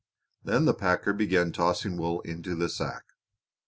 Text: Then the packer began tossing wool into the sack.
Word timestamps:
Then 0.43 0.65
the 0.65 0.73
packer 0.73 1.13
began 1.13 1.51
tossing 1.51 1.95
wool 1.95 2.21
into 2.21 2.55
the 2.55 2.69
sack. 2.69 3.03